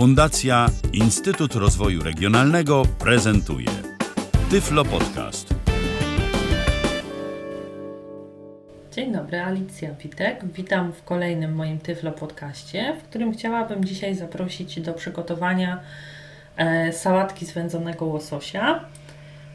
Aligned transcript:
Fundacja 0.00 0.66
Instytut 0.92 1.54
Rozwoju 1.54 2.02
Regionalnego 2.02 2.82
prezentuje 2.98 3.66
Tyflo 4.50 4.84
Podcast. 4.84 5.54
Dzień 8.92 9.12
dobry, 9.12 9.40
Alicja 9.40 9.94
Witek. 9.94 10.44
Witam 10.44 10.92
w 10.92 11.04
kolejnym 11.04 11.54
moim 11.54 11.78
Tyflo 11.78 12.12
Podcaście, 12.12 12.96
w 13.00 13.02
którym 13.02 13.32
chciałabym 13.32 13.84
dzisiaj 13.84 14.14
zaprosić 14.14 14.80
do 14.80 14.92
przygotowania 14.92 15.80
e, 16.56 16.92
sałatki 16.92 17.46
z 17.46 17.52
wędzonego 17.52 18.04
łososia. 18.04 18.84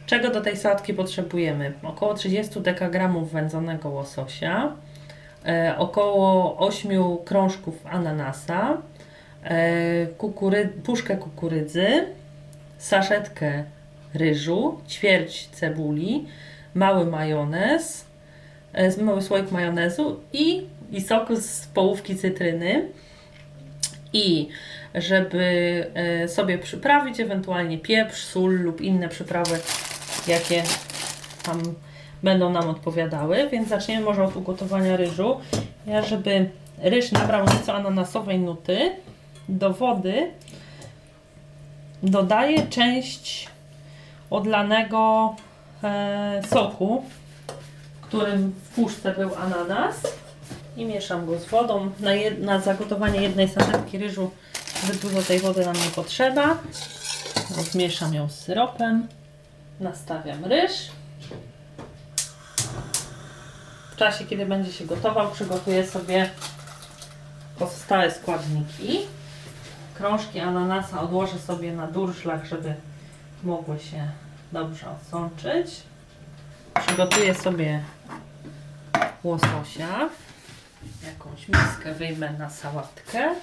Czego 0.06 0.30
do 0.30 0.42
tej 0.42 0.58
sałatki 0.58 0.94
potrzebujemy? 0.94 1.74
Około 1.84 2.14
30 2.14 2.62
dekagramów 2.62 3.32
wędzonego 3.32 3.90
łososia, 3.90 4.76
e, 5.46 5.76
około 5.78 6.58
8 6.58 7.18
krążków 7.26 7.86
ananasa, 7.92 8.78
kukury, 10.18 10.70
puszkę 10.84 11.18
kukurydzy, 11.18 11.88
saszetkę 12.78 13.64
ryżu, 14.14 14.82
ćwierć 14.90 15.48
cebuli, 15.48 16.26
mały 16.74 17.06
majonez, 17.06 18.06
e, 18.74 19.04
mały 19.04 19.22
słoik 19.22 19.52
majonezu 19.52 20.20
i, 20.34 20.68
i 20.92 21.02
soku 21.02 21.36
z 21.36 21.68
połówki 21.74 22.16
cytryny. 22.16 22.88
I 24.14 24.50
żeby 24.96 25.44
e, 25.94 26.28
sobie 26.28 26.58
przyprawić 26.58 27.20
ewentualnie 27.20 27.78
pieprz, 27.78 28.24
sól 28.24 28.56
lub 28.62 28.82
inne 28.82 29.10
przyprawy, 29.10 29.60
jakie 30.28 30.64
tam 31.44 31.62
będą 32.24 32.50
nam 32.50 32.70
odpowiadały. 32.70 33.50
Więc 33.52 33.70
zaczniemy 33.70 34.06
może 34.06 34.24
od 34.24 34.36
ugotowania 34.36 34.98
ryżu. 34.98 35.40
Ja, 35.88 36.02
żeby 36.02 36.50
ryż 36.78 37.12
nabrał 37.12 37.46
nieco 37.46 37.74
ananasowej 37.74 38.40
nuty, 38.40 38.92
do 39.50 39.74
wody 39.74 40.32
dodaję 42.04 42.68
część 42.68 43.48
odlanego 44.30 45.36
e, 45.84 46.42
soku, 46.50 47.04
w 48.02 48.08
którym 48.08 48.52
w 48.52 48.76
puszce 48.76 49.12
był 49.12 49.36
ananas 49.36 49.96
i 50.78 50.86
mieszam 50.86 51.26
go 51.26 51.40
z 51.40 51.46
wodą. 51.46 51.92
Na, 52.00 52.14
jed, 52.14 52.42
na 52.42 52.60
zagotowanie 52.60 53.22
jednej 53.22 53.50
saszetki 53.50 53.98
ryżu 53.98 54.32
zbyt 54.84 54.98
dużo 54.98 55.22
tej 55.22 55.40
wody 55.40 55.66
nam 55.66 55.76
nie 55.76 55.92
potrzeba. 55.96 56.58
Rozmieszam 57.58 58.14
ją 58.14 58.30
z 58.30 58.40
syropem. 58.40 59.08
Nastawiam 59.80 60.46
ryż. 60.46 60.72
W 63.92 63.96
czasie, 63.98 64.26
kiedy 64.26 64.46
będzie 64.46 64.74
się 64.74 64.86
gotował, 64.86 65.32
przygotuję 65.32 65.88
sobie 65.88 66.30
pozostałe 67.60 68.12
składniki. 68.12 69.00
Krążki 69.98 70.40
ananasa 70.40 71.02
odłożę 71.02 71.40
sobie 71.40 71.74
na 71.74 71.88
durszlach, 71.88 72.46
żeby 72.46 72.74
mogły 73.44 73.80
się 73.80 74.08
dobrze 74.52 74.90
odsączyć. 74.90 75.82
Przygotuję 76.88 77.36
sobie 77.36 77.84
łososia. 79.24 80.10
Jakąś 81.06 81.48
miskę 81.48 81.94
wyjmę 81.94 82.34
na 82.34 82.50
sałatkę. 82.50 83.36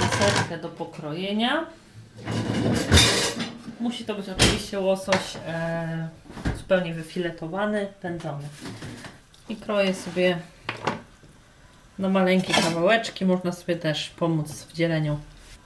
Deserkę 0.00 0.58
do 0.58 0.68
pokrojenia. 0.68 1.66
Musi 3.80 4.04
to 4.04 4.14
być 4.14 4.28
oczywiście 4.28 4.80
łosoś 4.80 5.36
e, 5.46 6.08
zupełnie 6.56 6.94
wyfiletowany, 6.94 7.86
pędzony. 8.02 8.48
I 9.48 9.56
kroję 9.56 9.94
sobie 9.94 10.38
na 11.98 12.08
maleńkie 12.08 12.54
kawałeczki. 12.54 13.24
Można 13.24 13.52
sobie 13.52 13.76
też 13.76 14.10
pomóc 14.10 14.62
w 14.62 14.72
dzieleniu 14.72 15.18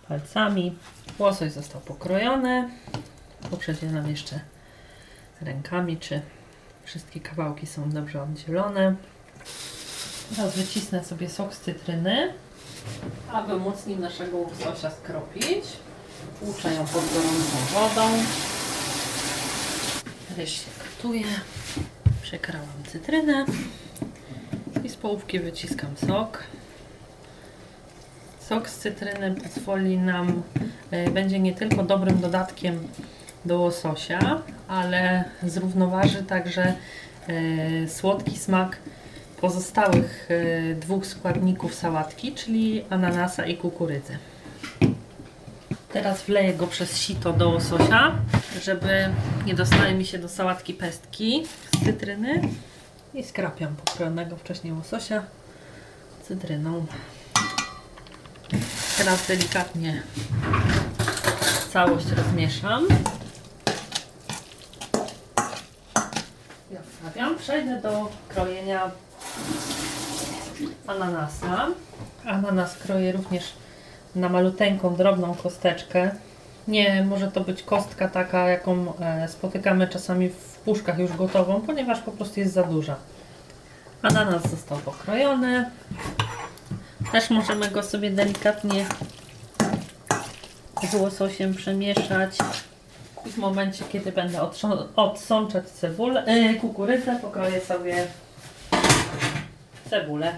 palcami. 0.09 0.77
Łosoś 1.19 1.53
został 1.53 1.81
pokrojony. 1.81 2.70
Poprzedzielam 3.50 4.11
jeszcze 4.11 4.41
rękami, 5.41 5.96
czy 5.96 6.23
wszystkie 6.85 7.20
kawałki 7.20 7.67
są 7.67 7.91
dobrze 7.91 8.23
oddzielone. 8.23 8.95
Teraz 10.36 10.57
wycisnę 10.57 11.05
sobie 11.05 11.29
sok 11.29 11.55
z 11.55 11.61
cytryny, 11.61 12.33
aby 13.33 13.58
móc 13.58 13.86
nim 13.86 14.01
naszego 14.01 14.36
łososia 14.36 14.91
skropić. 14.91 15.64
Tłuczę 16.39 16.74
ją 16.74 16.86
pod 16.86 17.05
gorącą 17.12 17.58
wodą. 17.73 18.11
Ryż 20.36 20.51
się 20.51 20.70
gotuje. 20.79 21.27
Przekrałam 22.23 22.68
cytrynę 22.86 23.45
połówki 25.02 25.40
wyciskam 25.40 25.96
sok. 25.96 26.44
Sok 28.40 28.68
z 28.68 28.78
cytryny 28.78 29.34
pozwoli 29.34 29.98
nam, 29.98 30.42
y, 30.92 31.11
będzie 31.11 31.38
nie 31.38 31.55
tylko 31.55 31.83
dobrym 31.83 32.20
dodatkiem 32.20 32.88
do 33.44 33.61
łososia, 33.61 34.42
ale 34.68 35.24
zrównoważy 35.42 36.22
także 36.22 36.74
y, 37.28 37.88
słodki 37.88 38.38
smak 38.38 38.77
pozostałych 39.40 40.28
y, 40.30 40.77
dwóch 40.80 41.06
składników 41.06 41.74
sałatki, 41.74 42.32
czyli 42.32 42.84
ananasa 42.90 43.46
i 43.46 43.56
kukurydzy. 43.56 44.18
Teraz 45.92 46.22
wleję 46.22 46.55
go 46.55 46.67
przez 46.67 46.98
sito 46.98 47.32
do 47.32 47.48
łososia, 47.48 48.14
żeby 48.62 49.08
nie 49.46 49.55
dostały 49.55 49.94
mi 49.94 50.06
się 50.06 50.18
do 50.18 50.28
sałatki 50.28 50.74
pestki 50.74 51.42
z 51.74 51.84
cytryny. 51.84 52.42
I 53.15 53.23
skrapiam 53.25 53.77
pokrojonego 53.77 54.37
wcześniej 54.37 54.73
łososia 54.73 55.23
cytryną. 56.23 56.87
Teraz 58.98 59.27
delikatnie 59.27 60.03
całość 61.73 62.07
rozmieszam. 62.11 62.87
I 66.71 66.77
odstawiam. 66.77 67.39
Przejdę 67.39 67.81
do 67.81 68.11
krojenia 68.29 68.91
ananasa. 70.87 71.67
Ananas 72.25 72.77
kroję 72.77 73.13
również 73.13 73.53
na 74.15 74.29
maluteńką, 74.29 74.97
drobną 74.97 75.35
kosteczkę. 75.35 76.11
Nie 76.70 77.05
może 77.05 77.31
to 77.31 77.41
być 77.41 77.63
kostka 77.63 78.08
taka, 78.08 78.48
jaką 78.48 78.98
e, 79.01 79.29
spotykamy 79.29 79.89
czasami 79.89 80.29
w 80.29 80.58
puszkach 80.64 80.98
już 80.98 81.17
gotową, 81.17 81.61
ponieważ 81.61 82.01
po 82.01 82.13
prostu 82.13 82.41
jest 82.41 82.53
za 82.53 82.63
duża. 82.63 82.97
Ananas 84.03 84.51
został 84.51 84.79
pokrojony. 84.79 85.70
Też 87.13 87.30
możemy 87.30 87.70
go 87.70 87.83
sobie 87.83 88.11
delikatnie 88.11 88.86
z 90.91 90.95
łososiem 90.95 91.55
przemieszać. 91.55 92.36
W 93.27 93.36
momencie, 93.36 93.85
kiedy 93.92 94.13
będę 94.13 94.39
odsączać 94.97 95.69
cebulę, 95.69 96.25
yy, 96.27 96.55
kukurydzę, 96.55 97.19
pokroję 97.23 97.61
sobie 97.61 98.07
cebulę. 99.91 100.33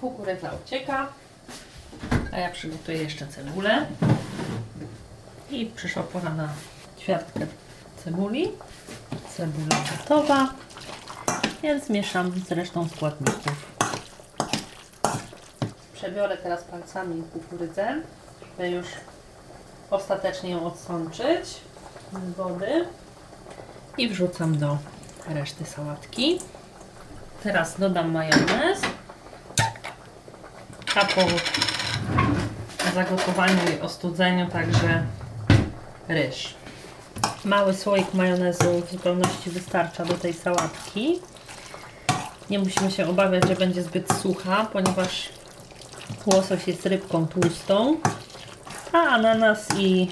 Kukurydza 0.00 0.50
ucieka, 0.64 1.08
a 2.32 2.38
ja 2.38 2.50
przygotuję 2.50 2.98
jeszcze 2.98 3.26
cebulę. 3.26 3.86
I 5.50 5.66
przyszła 5.66 6.02
pora 6.02 6.30
na 6.30 6.48
ćwiartkę 7.00 7.46
cebuli. 8.04 8.52
Cebula 9.36 9.76
gotowa, 9.90 10.48
więc 11.62 11.88
mieszam 11.88 12.32
z 12.48 12.52
resztą 12.52 12.88
składników. 12.88 13.70
Przebiorę 15.92 16.36
teraz 16.36 16.64
palcami 16.64 17.22
kukurydzę, 17.32 18.02
żeby 18.40 18.70
już 18.70 18.86
ostatecznie 19.90 20.50
ją 20.50 20.66
odsączyć 20.66 21.60
z 22.12 22.36
wody 22.36 22.86
i 23.98 24.08
wrzucam 24.08 24.58
do 24.58 24.78
reszty 25.28 25.64
sałatki. 25.64 26.40
Teraz 27.42 27.80
dodam 27.80 28.12
majonez, 28.12 28.80
a 30.94 31.04
po 31.04 31.20
zagotowaniu 32.94 33.70
i 33.78 33.80
ostudzeniu 33.80 34.46
także 34.50 35.02
ryż. 36.10 36.54
Mały 37.44 37.74
słoik 37.74 38.14
majonezu 38.14 38.82
w 38.86 38.92
zupełności 38.92 39.50
wystarcza 39.50 40.04
do 40.04 40.14
tej 40.14 40.32
sałatki. 40.32 41.20
Nie 42.50 42.58
musimy 42.58 42.90
się 42.90 43.08
obawiać, 43.08 43.48
że 43.48 43.56
będzie 43.56 43.82
zbyt 43.82 44.12
sucha, 44.22 44.66
ponieważ 44.72 45.28
łosoś 46.26 46.68
jest 46.68 46.86
rybką 46.86 47.26
tłustą, 47.26 47.96
a 48.92 48.98
ananas 48.98 49.66
i 49.78 50.08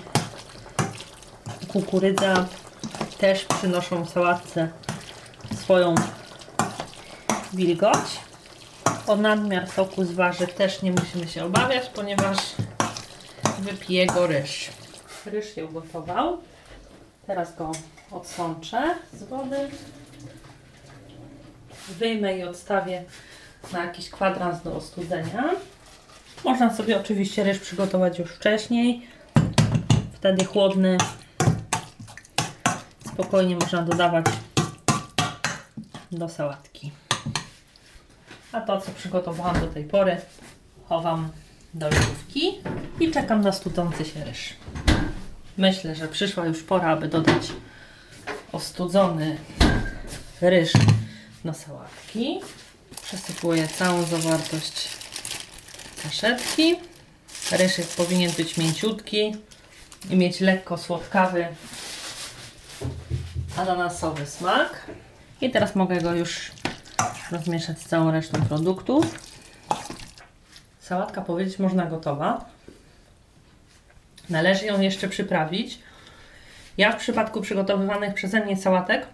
kukurydza 1.68 2.46
też 3.18 3.44
przynoszą 3.44 4.06
sałatce 4.06 4.68
swoją 5.56 5.94
wilgoć. 7.52 8.20
O 9.06 9.16
nadmiar 9.16 9.70
soku 9.70 10.04
z 10.04 10.12
warzyw 10.12 10.54
też 10.54 10.82
nie 10.82 10.92
musimy 10.92 11.28
się 11.28 11.44
obawiać, 11.44 11.88
ponieważ 11.94 12.36
wypije 13.58 14.06
go 14.06 14.26
ryż. 14.26 14.70
Ryż 15.32 15.54
się 15.54 15.66
ugotował. 15.66 16.38
Teraz 17.26 17.56
go 17.56 17.72
odsączę 18.10 18.94
z 19.12 19.22
wody. 19.22 19.56
Wyjmę 21.88 22.38
i 22.38 22.44
odstawię 22.44 23.04
na 23.72 23.84
jakiś 23.84 24.10
kwadrans 24.10 24.62
do 24.62 24.76
ostudzenia. 24.76 25.44
Można 26.44 26.74
sobie 26.74 27.00
oczywiście 27.00 27.44
ryż 27.44 27.58
przygotować 27.58 28.18
już 28.18 28.30
wcześniej. 28.30 29.06
Wtedy 30.12 30.44
chłodny. 30.44 30.98
Spokojnie 33.12 33.56
można 33.56 33.82
dodawać 33.82 34.26
do 36.12 36.28
sałatki. 36.28 36.92
A 38.52 38.60
to, 38.60 38.80
co 38.80 38.92
przygotowałam 38.92 39.60
do 39.60 39.66
tej 39.66 39.84
pory, 39.84 40.16
chowam 40.88 41.28
do 41.74 41.88
lodówki 41.88 42.54
i 43.00 43.10
czekam 43.10 43.40
na 43.40 43.52
studzący 43.52 44.04
się 44.04 44.24
ryż. 44.24 44.54
Myślę, 45.58 45.94
że 45.94 46.08
przyszła 46.08 46.46
już 46.46 46.62
pora, 46.62 46.88
aby 46.88 47.08
dodać 47.08 47.52
ostudzony 48.52 49.38
ryż 50.40 50.72
do 51.44 51.54
sałatki. 51.54 52.40
Przesypuję 53.02 53.68
całą 53.68 54.02
zawartość 54.02 54.88
saszetki. 56.02 56.76
Ryż 57.52 57.78
jest, 57.78 57.96
powinien 57.96 58.32
być 58.32 58.56
mięciutki 58.56 59.36
i 60.10 60.16
mieć 60.16 60.40
lekko 60.40 60.78
słodkawy 60.78 61.46
ananasowy 63.56 64.26
smak. 64.26 64.86
I 65.40 65.50
teraz 65.50 65.74
mogę 65.74 66.00
go 66.00 66.14
już 66.14 66.52
rozmieszać 67.30 67.78
z 67.80 67.88
całą 67.88 68.10
resztą 68.10 68.42
produktów. 68.42 69.30
Sałatka 70.80 71.22
powiedzieć 71.22 71.58
można 71.58 71.86
gotowa. 71.86 72.57
Należy 74.30 74.66
ją 74.66 74.80
jeszcze 74.80 75.08
przyprawić. 75.08 75.78
Ja 76.78 76.92
w 76.92 76.96
przypadku 76.96 77.40
przygotowywanych 77.40 78.14
przeze 78.14 78.44
mnie 78.44 78.56
sałatek 78.56 79.06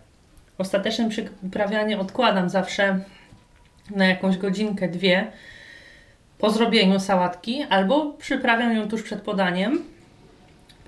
ostateczne 0.59 1.09
przyprawianie 1.09 1.99
odkładam 1.99 2.49
zawsze 2.49 3.01
na 3.91 4.07
jakąś 4.07 4.37
godzinkę, 4.37 4.89
dwie 4.89 5.33
po 6.39 6.51
zrobieniu 6.51 7.01
sałatki, 7.01 7.63
albo 7.63 8.13
przyprawiam 8.13 8.77
ją 8.77 8.89
tuż 8.89 9.03
przed 9.03 9.21
podaniem, 9.21 9.85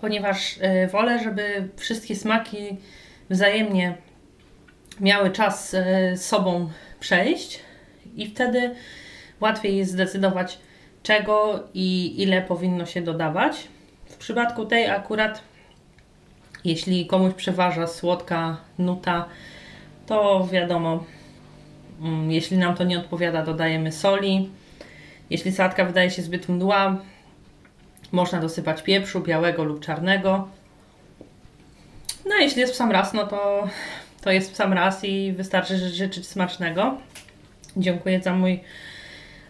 ponieważ 0.00 0.56
y, 0.56 0.88
wolę, 0.93 1.23
żeby 1.25 1.69
wszystkie 1.76 2.17
smaki 2.17 2.76
wzajemnie 3.31 3.94
miały 5.00 5.31
czas 5.31 5.70
z 5.70 6.23
sobą 6.23 6.70
przejść 7.00 7.61
i 8.17 8.26
wtedy 8.26 8.75
łatwiej 9.40 9.76
jest 9.76 9.93
zdecydować, 9.93 10.58
czego 11.02 11.64
i 11.75 12.14
ile 12.23 12.43
powinno 12.43 12.87
się 12.87 13.02
dodawać. 13.02 13.69
Przypadku 14.26 14.67
tej 14.67 14.90
akurat, 14.90 15.43
jeśli 16.64 17.06
komuś 17.06 17.34
przeważa 17.34 17.87
słodka 17.87 18.56
nuta, 18.78 19.25
to 20.06 20.49
wiadomo, 20.52 21.05
mm, 22.00 22.32
jeśli 22.32 22.58
nam 22.58 22.75
to 22.75 22.84
nie 22.84 22.99
odpowiada, 22.99 23.43
dodajemy 23.43 23.93
soli. 23.93 24.50
Jeśli 25.31 25.52
sałatka 25.52 25.84
wydaje 25.84 26.11
się 26.11 26.23
zbyt 26.23 26.49
mdła, 26.49 26.96
można 28.12 28.40
dosypać 28.40 28.82
pieprzu 28.82 29.20
białego 29.20 29.64
lub 29.64 29.81
czarnego. 29.81 30.49
No 32.25 32.34
a 32.38 32.43
jeśli 32.43 32.61
jest 32.61 32.73
w 32.73 32.76
sam 32.76 32.90
raz, 32.90 33.12
no 33.12 33.26
to, 33.26 33.69
to 34.20 34.31
jest 34.31 34.52
w 34.52 34.56
sam 34.56 34.73
raz 34.73 35.05
i 35.05 35.32
wystarczy 35.32 35.78
życzyć 35.78 36.26
smacznego. 36.26 36.96
Dziękuję 37.76 38.23
za 38.23 38.32
mój 38.32 38.61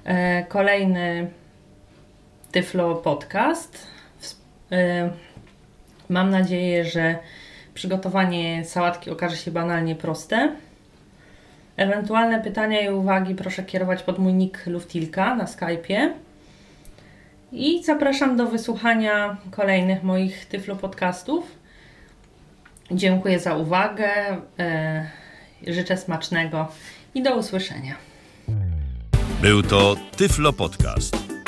e, 0.05 0.45
kolejny 0.45 1.31
Tyflo 2.53 2.95
Podcast. 2.95 3.96
E, 4.73 5.11
mam 6.09 6.31
nadzieję, 6.31 6.85
że 6.85 7.19
przygotowanie 7.75 8.65
sałatki 8.65 9.11
okaże 9.11 9.37
się 9.37 9.51
banalnie 9.51 9.95
proste. 9.95 10.53
Ewentualne 11.77 12.43
pytania 12.43 12.81
i 12.81 12.89
uwagi 12.89 13.35
proszę 13.35 13.63
kierować 13.63 14.03
pod 14.03 14.19
mój 14.19 14.35
nick 14.35 14.67
Luftilka 14.67 15.35
na 15.35 15.45
Skype'ie. 15.45 16.11
I 17.53 17.85
zapraszam 17.85 18.37
do 18.37 18.47
wysłuchania 18.47 19.37
kolejnych 19.51 20.03
moich 20.03 20.47
Tyflo 20.47 20.77
podcastów. 20.77 21.57
Dziękuję 22.91 23.39
za 23.39 23.57
uwagę. 23.57 24.09
E, 24.59 25.07
życzę 25.67 25.97
smacznego 25.97 26.69
i 27.15 27.23
do 27.23 27.37
usłyszenia. 27.37 27.95
Był 29.43 29.63
to 29.63 29.97
Tyflo 30.17 30.53
Podcast. 30.53 31.26